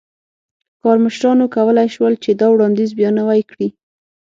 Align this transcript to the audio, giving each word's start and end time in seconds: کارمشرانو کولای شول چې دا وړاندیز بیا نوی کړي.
کارمشرانو 0.83 1.45
کولای 1.55 1.87
شول 1.95 2.13
چې 2.23 2.31
دا 2.39 2.47
وړاندیز 2.51 2.89
بیا 2.99 3.09
نوی 3.19 3.41
کړي. 3.51 3.67